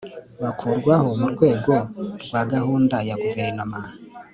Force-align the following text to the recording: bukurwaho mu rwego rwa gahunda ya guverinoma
bukurwaho 0.43 1.07
mu 1.19 1.27
rwego 1.33 1.73
rwa 2.25 2.41
gahunda 2.51 2.95
ya 3.07 3.15
guverinoma 3.21 3.79